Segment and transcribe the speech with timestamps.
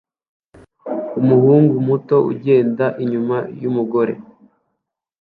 [1.19, 4.13] Umuhungu muto ugenda inyuma yumugore